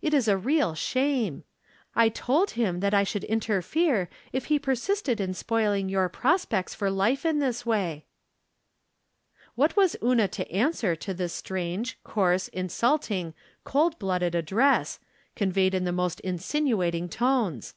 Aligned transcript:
It 0.00 0.14
is 0.14 0.28
a 0.28 0.38
real 0.38 0.74
shame! 0.74 1.44
I 1.94 2.08
told 2.08 2.52
him 2.52 2.80
that 2.80 2.94
I 2.94 3.04
should 3.04 3.24
interfere 3.24 4.08
if 4.32 4.46
he 4.46 4.58
persisted 4.58 5.20
in 5.20 5.34
spoiling 5.34 5.90
your 5.90 6.08
prospects 6.08 6.74
for 6.74 6.88
life 6.90 7.26
in 7.26 7.38
this 7.38 7.66
way." 7.66 8.06
What 9.56 9.76
was 9.76 9.94
Una 10.02 10.26
to 10.26 10.50
answer 10.50 10.96
to 10.96 11.12
this 11.12 11.34
strange, 11.34 11.98
coarse, 12.02 12.48
insulting, 12.48 13.34
cold 13.64 13.98
blooded 13.98 14.34
address, 14.34 15.00
conveyed 15.36 15.74
in 15.74 15.84
the 15.84 15.92
most 15.92 16.18
insinuating 16.20 17.10
tones? 17.10 17.74